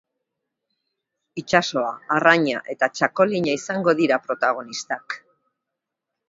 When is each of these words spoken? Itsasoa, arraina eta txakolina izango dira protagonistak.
Itsasoa, 1.41 1.91
arraina 2.15 2.63
eta 2.75 2.89
txakolina 2.95 3.55
izango 3.59 3.95
dira 4.01 4.19
protagonistak. 4.25 5.21